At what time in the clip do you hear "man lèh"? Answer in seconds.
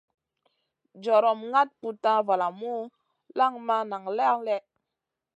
3.67-4.63